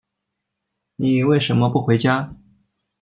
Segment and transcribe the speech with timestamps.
[0.95, 2.35] 你为什么不回家？